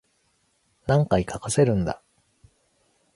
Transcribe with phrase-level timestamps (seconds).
[0.87, 2.01] 何回かかせるんだ